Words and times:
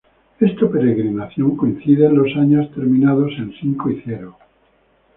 Esta 0.39 0.67
peregrinación 0.67 1.55
coincide 1.55 2.07
en 2.07 2.17
los 2.17 2.35
años 2.35 2.73
terminados 2.73 3.33
en 3.37 3.53
cinco 3.61 3.91
y 3.91 4.01
cero. 4.03 4.35